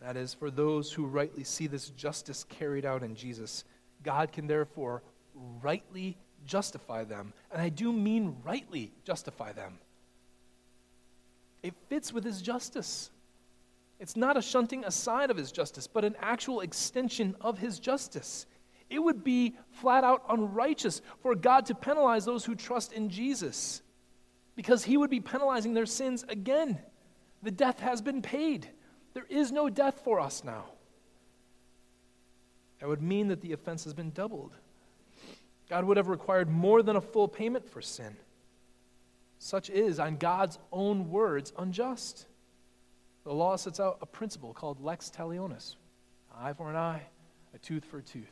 [0.00, 3.64] That is, for those who rightly see this justice carried out in Jesus,
[4.02, 5.02] God can therefore
[5.62, 7.32] rightly justify them.
[7.50, 9.78] And I do mean rightly justify them.
[11.62, 13.10] It fits with his justice.
[13.98, 18.44] It's not a shunting aside of his justice, but an actual extension of his justice.
[18.90, 23.80] It would be flat out unrighteous for God to penalize those who trust in Jesus
[24.56, 26.78] because he would be penalizing their sins again.
[27.42, 28.68] The death has been paid.
[29.12, 30.64] There is no death for us now.
[32.80, 34.52] That would mean that the offense has been doubled.
[35.68, 38.16] God would have required more than a full payment for sin.
[39.38, 42.26] Such is, on God's own words, unjust.
[43.24, 45.76] The law sets out a principle called lex talionis
[46.36, 47.02] eye for an eye,
[47.54, 48.24] a tooth for a tooth.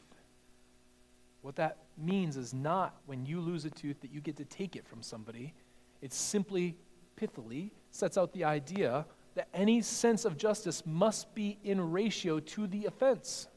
[1.41, 4.77] What that means is not when you lose a tooth that you get to take
[4.77, 5.55] it from somebody.
[6.03, 6.77] It simply,
[7.17, 12.67] pithily, sets out the idea that any sense of justice must be in ratio to
[12.67, 13.49] the offense.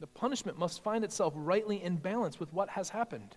[0.00, 3.36] The punishment must find itself rightly in balance with what has happened.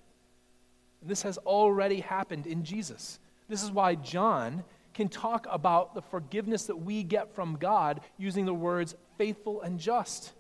[1.02, 3.20] And this has already happened in Jesus.
[3.48, 8.46] This is why John can talk about the forgiveness that we get from God using
[8.46, 10.34] the words faithful and just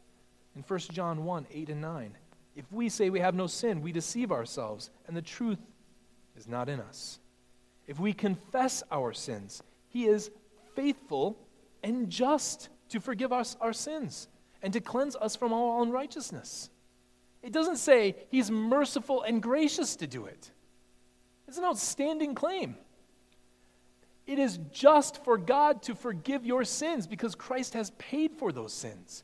[0.55, 2.17] in 1 John 1 8 and 9.
[2.55, 5.59] If we say we have no sin, we deceive ourselves, and the truth
[6.39, 7.19] is not in us.
[7.85, 10.31] If we confess our sins, he is
[10.75, 11.37] faithful
[11.83, 14.27] and just to forgive us our sins
[14.61, 16.69] and to cleanse us from all unrighteousness.
[17.43, 20.51] It doesn't say he's merciful and gracious to do it.
[21.47, 22.75] It's an outstanding claim.
[24.27, 28.73] It is just for God to forgive your sins because Christ has paid for those
[28.73, 29.23] sins.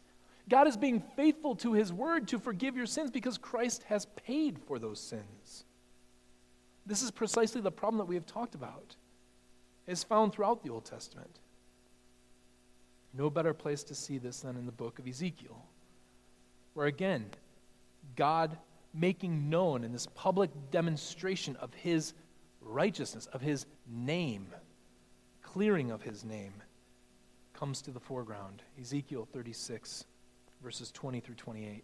[0.49, 4.57] God is being faithful to his word to forgive your sins because Christ has paid
[4.67, 5.65] for those sins.
[6.85, 8.95] This is precisely the problem that we have talked about.
[9.87, 11.39] It's found throughout the Old Testament.
[13.13, 15.65] No better place to see this than in the book of Ezekiel,
[16.73, 17.25] where again,
[18.15, 18.57] God
[18.93, 22.13] making known in this public demonstration of his
[22.61, 24.47] righteousness, of his name,
[25.41, 26.53] clearing of his name,
[27.53, 28.61] comes to the foreground.
[28.79, 30.05] Ezekiel 36,
[30.61, 31.83] verses 20 through 28.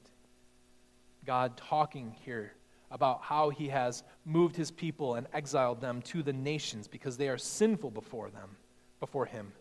[1.26, 2.54] God talking here
[2.92, 7.30] about how he has moved his people and exiled them to the nations because they
[7.30, 8.50] are sinful before them,
[9.00, 9.52] before him.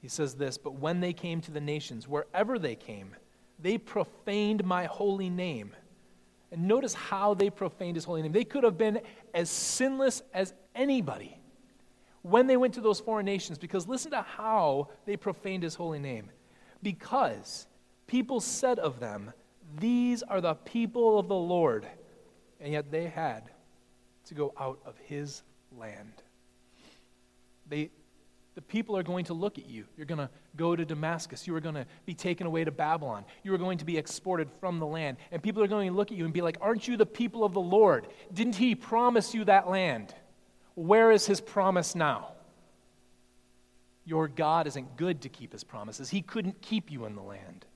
[0.00, 3.14] He says this, but when they came to the nations, wherever they came,
[3.58, 5.74] they profaned my holy name.
[6.50, 8.32] And notice how they profaned his holy name.
[8.32, 9.00] They could have been
[9.34, 11.38] as sinless as anybody
[12.22, 15.98] when they went to those foreign nations, because listen to how they profaned his holy
[15.98, 16.30] name.
[16.82, 17.66] Because
[18.06, 19.32] people said of them,
[19.78, 21.86] These are the people of the Lord
[22.60, 23.44] and yet they had
[24.26, 25.42] to go out of his
[25.78, 26.12] land.
[27.68, 27.90] They,
[28.54, 29.84] the people are going to look at you.
[29.96, 31.46] You're going to go to Damascus.
[31.46, 33.24] You are going to be taken away to Babylon.
[33.42, 35.16] You are going to be exported from the land.
[35.30, 37.44] And people are going to look at you and be like, Aren't you the people
[37.44, 38.08] of the Lord?
[38.32, 40.14] Didn't he promise you that land?
[40.74, 42.32] Where is his promise now?
[44.04, 46.08] Your God isn't good to keep his promises.
[46.08, 47.66] He couldn't keep you in the land.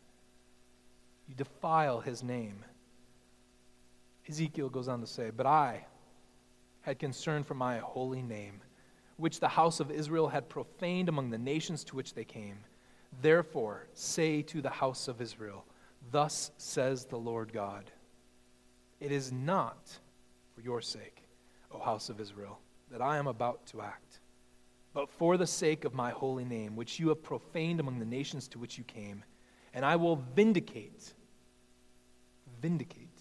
[1.29, 2.65] You defile his name.
[4.29, 5.87] Ezekiel goes on to say, But I
[6.83, 8.61] had concern for my holy name,
[9.17, 12.59] which the house of Israel had profaned among the nations to which they came.
[13.21, 15.65] Therefore, say to the house of Israel,
[16.11, 17.91] Thus says the Lord God,
[19.01, 19.99] It is not
[20.55, 21.23] for your sake,
[21.71, 22.59] O house of Israel,
[22.91, 24.21] that I am about to act,
[24.95, 28.49] but for the sake of my holy name, which you have profaned among the nations
[28.49, 29.25] to which you came,
[29.75, 31.13] and I will vindicate,
[32.61, 33.12] vindicate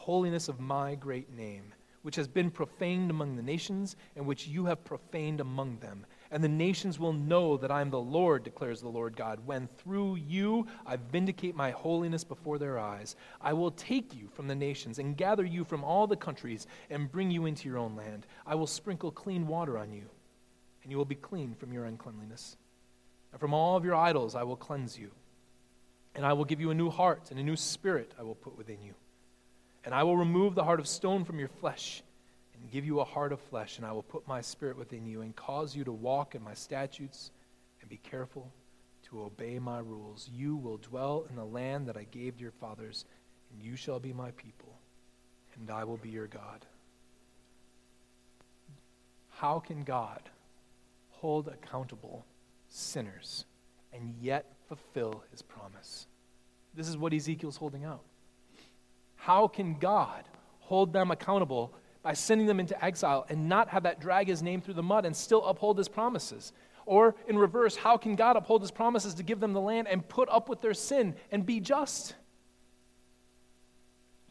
[0.00, 4.64] holiness of my great name, which has been profaned among the nations, and which you
[4.64, 6.06] have profaned among them.
[6.30, 9.68] And the nations will know that I am the Lord, declares the Lord God, when
[9.76, 13.16] through you I vindicate my holiness before their eyes.
[13.42, 17.12] I will take you from the nations and gather you from all the countries and
[17.12, 18.26] bring you into your own land.
[18.46, 20.06] I will sprinkle clean water on you,
[20.82, 22.56] and you will be clean from your uncleanliness.
[23.32, 25.10] And from all of your idols I will cleanse you.
[26.14, 28.56] And I will give you a new heart, and a new spirit I will put
[28.56, 28.94] within you.
[29.84, 32.02] And I will remove the heart of stone from your flesh
[32.54, 35.22] and give you a heart of flesh, and I will put my spirit within you
[35.22, 37.30] and cause you to walk in my statutes
[37.80, 38.52] and be careful
[39.08, 40.28] to obey my rules.
[40.32, 43.06] You will dwell in the land that I gave to your fathers,
[43.52, 44.74] and you shall be my people,
[45.56, 46.66] and I will be your God.
[49.30, 50.20] How can God
[51.12, 52.26] hold accountable
[52.68, 53.46] sinners
[53.92, 56.06] and yet fulfill his promise?
[56.74, 58.02] This is what Ezekiel's holding out.
[59.20, 60.24] How can God
[60.60, 64.62] hold them accountable by sending them into exile and not have that drag his name
[64.62, 66.54] through the mud and still uphold his promises?
[66.86, 70.08] Or in reverse, how can God uphold his promises to give them the land and
[70.08, 72.14] put up with their sin and be just?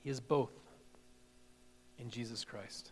[0.02, 0.52] He is both
[2.00, 2.92] in Jesus Christ.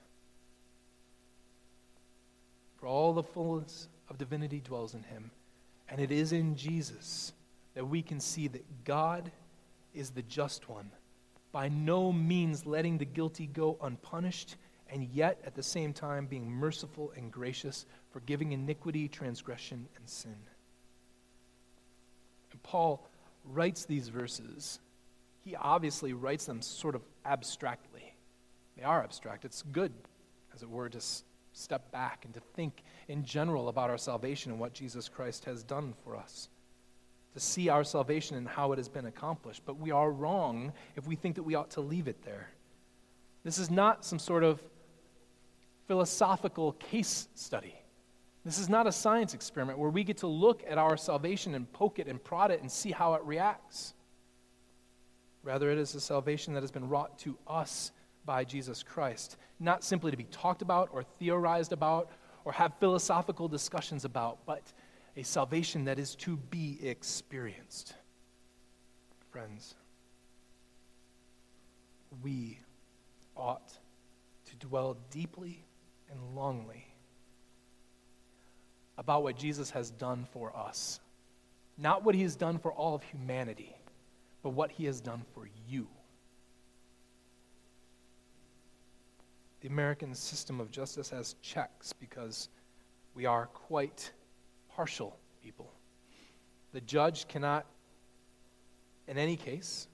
[2.76, 5.32] For all the fullness of divinity dwells in him,
[5.89, 7.34] and it is in Jesus
[7.74, 9.32] that we can see that God
[9.95, 10.91] is the just one,
[11.58, 14.58] by no means letting the guilty go unpunished
[14.91, 20.36] and yet at the same time being merciful and gracious, forgiving iniquity, transgression, and sin.
[22.51, 23.10] And Paul
[23.43, 24.80] writes these verses.
[25.39, 28.14] He obviously writes them sort of abstractly.
[28.78, 29.43] They are abstract.
[29.43, 29.93] It's good,
[30.53, 31.01] as it were, to
[31.53, 35.64] step back and to think in general about our salvation and what Jesus Christ has
[35.64, 36.49] done for us.
[37.38, 39.62] To see our salvation and how it has been accomplished.
[39.64, 42.50] But we are wrong if we think that we ought to leave it there.
[43.44, 44.60] This is not some sort of
[45.86, 47.76] philosophical case study.
[48.44, 51.72] This is not a science experiment where we get to look at our salvation and
[51.74, 53.94] poke it and prod it and see how it reacts.
[55.44, 57.92] Rather, it is a salvation that has been wrought to us
[58.26, 62.10] by Jesus Christ, not simply to be talked about or theorized about
[62.46, 64.74] or have philosophical discussions about, but
[65.18, 67.95] a salvation that is to be experienced.
[69.32, 69.74] Friends,
[72.22, 72.59] we
[73.36, 73.74] ought
[74.45, 75.65] to dwell deeply
[76.11, 76.84] and longly
[78.99, 80.99] about what Jesus has done for us.
[81.80, 83.76] Not what he has done for all of humanity,
[84.43, 85.88] but what he has done for you.
[89.61, 92.49] The American system of justice has checks because
[93.15, 94.11] we are quite
[94.78, 95.74] partial people.
[96.72, 97.66] The judge cannot,
[99.08, 99.88] in any case,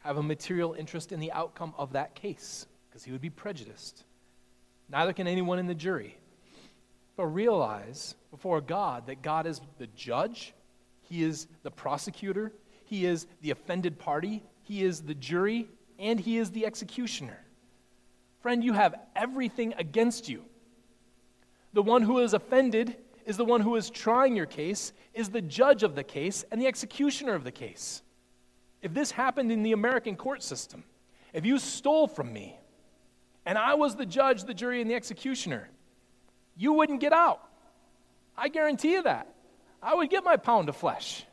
[0.00, 4.04] have a material interest in the outcome of that case because he would be prejudiced.
[4.90, 6.18] Neither can anyone in the jury.
[7.16, 10.52] But realize before God that God is the judge,
[11.00, 12.52] He is the prosecutor,
[12.84, 15.66] He is the offended party, He is the jury,
[15.98, 17.38] and He is the executioner.
[18.42, 20.44] Friend, you have everything against you.
[21.72, 22.96] The one who is offended
[23.26, 26.60] is the one who is trying your case, is the judge of the case, and
[26.60, 28.02] the executioner of the case.
[28.82, 30.84] If this happened in the American court system,
[31.32, 32.56] if you stole from me,
[33.46, 35.68] and I was the judge, the jury, and the executioner,
[36.56, 37.40] you wouldn't get out.
[38.36, 39.28] I guarantee you that.
[39.82, 41.24] I would get my pound of flesh.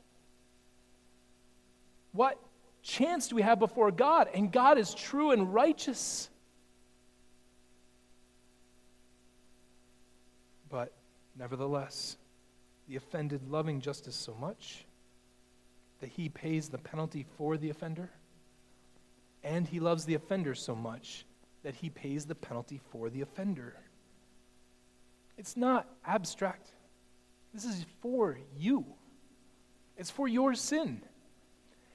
[2.12, 2.40] What
[2.82, 4.30] chance do we have before God?
[4.34, 6.30] And God is true and righteous.
[10.70, 10.94] But
[11.38, 12.18] nevertheless,
[12.88, 14.86] the offended loving justice so much
[16.00, 18.10] that he pays the penalty for the offender,
[19.44, 21.26] and he loves the offender so much
[21.64, 23.76] that he pays the penalty for the offender.
[25.38, 26.72] It's not abstract.
[27.54, 28.86] This is for you.
[29.98, 31.02] It's for your sin.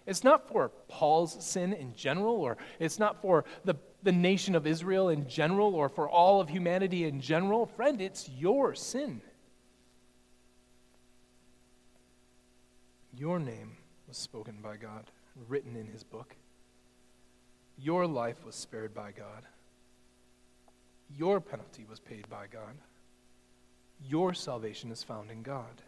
[0.07, 4.67] It's not for Paul's sin in general, or it's not for the, the nation of
[4.67, 7.67] Israel in general, or for all of humanity in general.
[7.67, 9.21] Friend, it's your sin.
[13.23, 13.77] Your name
[14.09, 15.05] was spoken by God,
[15.47, 16.35] written in his book.
[17.79, 19.45] Your life was spared by God.
[21.17, 22.75] Your penalty was paid by God.
[24.09, 25.83] Your salvation is found in God.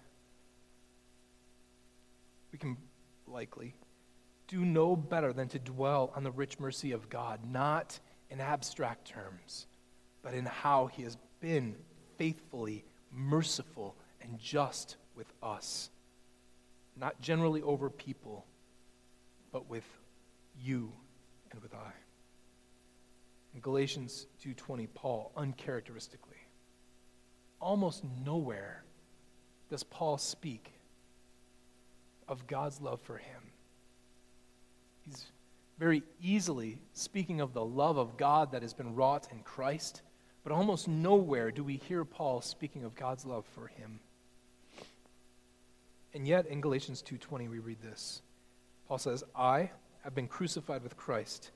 [2.53, 2.77] We can
[3.27, 3.75] likely
[4.47, 7.99] do no better than to dwell on the rich mercy of God, not
[8.31, 9.67] in abstract terms,
[10.23, 11.75] but in how He has been
[12.17, 15.91] faithfully merciful and just with us.
[16.97, 18.47] Not generally over people,
[19.53, 19.85] but with
[20.61, 20.93] you
[21.51, 21.93] and with I.
[23.55, 26.45] In Galatians 2:20, Paul uncharacteristically
[27.65, 28.85] almost nowhere
[29.71, 30.73] does Paul speak
[32.29, 33.43] of God's love for him.
[35.01, 35.27] He's
[35.79, 40.03] very easily speaking of the love of God that has been wrought in Christ,
[40.43, 44.01] but almost nowhere do we hear Paul speaking of God's love for him.
[46.15, 48.23] And yet in Galatians 2:20 we read this.
[48.87, 51.51] Paul says, "I have been crucified with Christ.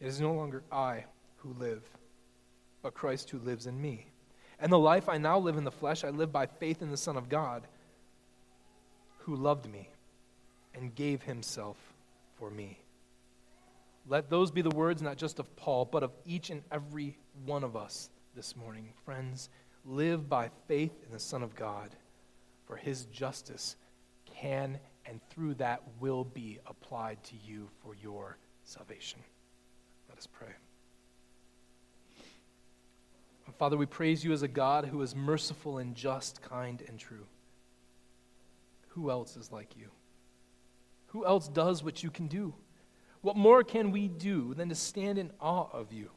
[0.00, 1.98] It is no longer I who live,
[2.82, 4.10] but Christ who lives in me.
[4.58, 6.96] And the life I now live in the flesh, I live by faith in the
[6.96, 7.66] Son of God,
[9.18, 9.90] who loved me
[10.72, 11.76] and gave himself
[12.36, 12.78] for me.
[14.06, 17.64] Let those be the words not just of Paul, but of each and every one
[17.64, 18.92] of us this morning.
[19.04, 19.48] Friends,
[19.84, 21.96] live by faith in the Son of God,
[22.74, 23.76] for his justice
[24.40, 29.20] can and through that will be applied to you for your salvation.
[30.08, 30.48] Let us pray.
[33.56, 37.26] Father, we praise you as a God who is merciful and just, kind and true.
[38.88, 39.86] Who else is like you?
[41.08, 42.54] Who else does what you can do?
[43.20, 46.10] What more can we do than to stand in awe of you,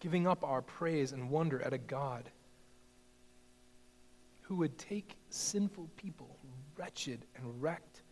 [0.00, 2.30] giving up our praise and wonder at a God
[4.46, 6.38] who would take sinful people,
[6.76, 8.02] wretched and wrecked,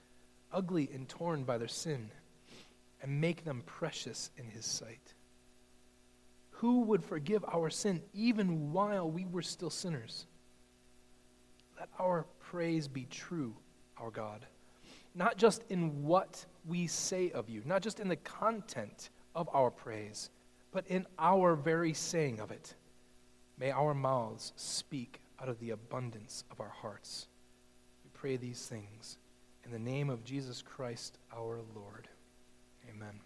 [0.52, 2.10] ugly and torn by their sin,
[3.02, 5.14] and make them precious in his sight?
[6.50, 10.26] Who would forgive our sin even while we were still sinners?
[11.78, 13.54] Let our praise be true,
[13.96, 14.44] our God,
[15.14, 19.70] not just in what we say of you, not just in the content of our
[19.70, 20.30] praise,
[20.72, 22.74] but in our very saying of it.
[23.56, 27.26] May our mouths speak out of the abundance of our hearts.
[28.02, 29.18] We pray these things
[29.62, 32.08] in the name of Jesus Christ our Lord.
[32.88, 33.20] Amen.